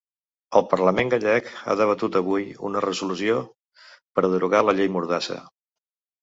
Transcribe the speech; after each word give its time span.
El 0.59 0.63
parlament 0.69 1.11
gallec 1.13 1.51
ha 1.67 1.75
debatut 1.81 2.17
avui 2.19 2.47
una 2.71 2.81
resolució 2.87 3.37
per 4.17 4.25
a 4.25 4.33
derogar 4.37 4.63
la 4.65 4.75
llei 4.81 4.91
mordassa. 4.97 5.39